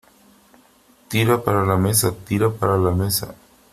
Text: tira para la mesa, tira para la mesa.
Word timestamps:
tira 1.09 1.43
para 1.43 1.63
la 1.63 1.77
mesa, 1.77 2.11
tira 2.25 2.49
para 2.51 2.75
la 2.75 2.89
mesa. 2.89 3.35